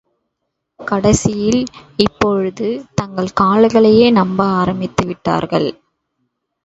[0.79, 1.59] கடைசியில்
[1.97, 2.67] இப்பொழுது
[2.95, 5.69] தங்கள் கால்களையே நம்ப ஆரம்பித்து விட்டார்கள்.